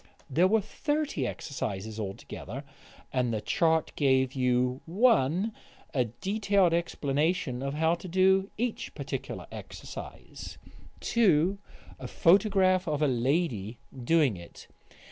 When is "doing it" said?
13.95-14.65